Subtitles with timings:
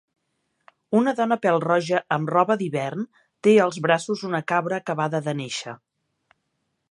[0.99, 3.05] Una dona pèl-roja amb roba d'hivern
[3.47, 5.77] té als braços una cabra acabada de néixer.